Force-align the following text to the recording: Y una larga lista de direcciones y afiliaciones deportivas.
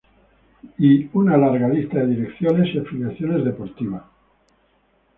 Y 0.79 1.11
una 1.13 1.37
larga 1.37 1.67
lista 1.69 1.99
de 1.99 2.07
direcciones 2.15 2.73
y 2.73 2.79
afiliaciones 2.79 3.45
deportivas. 3.45 4.01